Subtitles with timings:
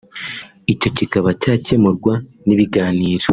[0.73, 2.13] icyo kikaba cyakemurwa
[2.45, 3.27] n’ibiganiro